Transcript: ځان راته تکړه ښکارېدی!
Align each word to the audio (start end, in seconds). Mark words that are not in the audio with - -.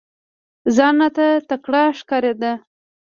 ځان 0.75 0.95
راته 1.03 1.27
تکړه 1.49 1.83
ښکارېدی! 1.99 2.53